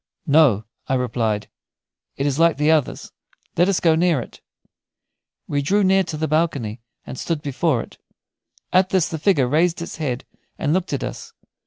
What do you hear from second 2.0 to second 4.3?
"it is like the others. Let us go near